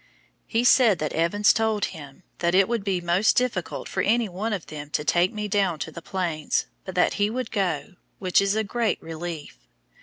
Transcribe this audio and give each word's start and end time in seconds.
He 0.47 0.63
said 0.63 0.97
that 0.97 1.13
Evans 1.13 1.53
told 1.53 1.85
him 1.93 2.23
that 2.39 2.55
it 2.55 2.67
would 2.67 2.83
be 2.83 3.01
most 3.01 3.37
difficult 3.37 3.87
for 3.87 4.01
any 4.01 4.27
one 4.27 4.51
of 4.51 4.65
them 4.65 4.89
to 4.89 5.03
take 5.05 5.31
me 5.31 5.47
down 5.47 5.77
to 5.77 5.91
the 5.91 6.01
Plains, 6.01 6.65
but 6.85 6.95
that 6.95 7.13
he 7.21 7.29
would 7.29 7.51
go, 7.51 7.93
which 8.17 8.41
is 8.41 8.55
a 8.55 8.63
great 8.63 8.99
relief. 8.99 9.59